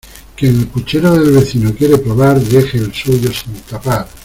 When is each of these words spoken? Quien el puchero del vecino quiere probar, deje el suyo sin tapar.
Quien 0.35 0.59
el 0.59 0.65
puchero 0.65 1.13
del 1.13 1.31
vecino 1.31 1.75
quiere 1.75 1.99
probar, 1.99 2.39
deje 2.41 2.75
el 2.79 2.91
suyo 2.91 3.29
sin 3.31 3.53
tapar. 3.69 4.07